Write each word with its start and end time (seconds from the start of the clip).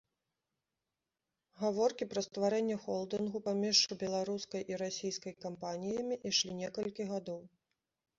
Гаворкі 1.63 2.07
пра 2.13 2.21
стварэнне 2.27 2.77
холдынгу 2.85 3.41
паміж 3.47 3.77
беларускай 4.05 4.61
і 4.73 4.79
расійскай 4.83 5.33
кампаніямі 5.45 6.19
ішлі 6.31 6.57
некалькі 6.63 7.07
гадоў. 7.13 7.41